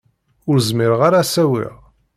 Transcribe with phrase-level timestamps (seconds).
[0.49, 1.75] Ur zmireɣ ara ad s-awiɣ.